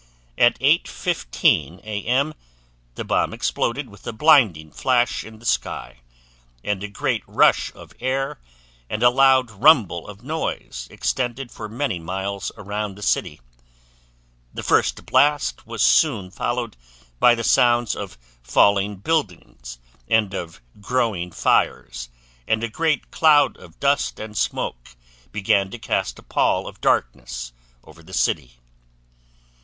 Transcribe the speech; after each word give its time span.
At 0.35 0.57
8:15 0.59 1.81
A.M., 1.83 2.33
the 2.95 3.03
bomb 3.03 3.35
exploded 3.35 3.87
with 3.87 4.07
a 4.07 4.11
blinding 4.11 4.71
flash 4.71 5.23
in 5.23 5.37
the 5.37 5.45
sky, 5.45 5.99
and 6.63 6.81
a 6.81 6.87
great 6.87 7.23
rush 7.27 7.71
of 7.75 7.93
air 7.99 8.39
and 8.89 9.03
a 9.03 9.11
loud 9.11 9.51
rumble 9.51 10.07
of 10.07 10.23
noise 10.23 10.87
extended 10.89 11.51
for 11.51 11.69
many 11.69 11.99
miles 11.99 12.51
around 12.57 12.95
the 12.95 13.03
city; 13.03 13.41
the 14.51 14.63
first 14.63 15.05
blast 15.05 15.67
was 15.67 15.83
soon 15.83 16.31
followed 16.31 16.75
by 17.19 17.35
the 17.35 17.43
sounds 17.43 17.95
of 17.95 18.17
falling 18.41 18.95
buildings 18.95 19.77
and 20.07 20.33
of 20.33 20.61
growing 20.81 21.31
fires, 21.31 22.09
and 22.47 22.63
a 22.63 22.69
great 22.69 23.11
cloud 23.11 23.55
of 23.57 23.79
dust 23.79 24.19
and 24.19 24.35
smoke 24.35 24.95
began 25.31 25.69
to 25.69 25.77
cast 25.77 26.17
a 26.17 26.23
pall 26.23 26.67
of 26.67 26.81
darkness 26.81 27.53
over 27.83 28.01
the 28.01 28.13
city. 28.15 28.53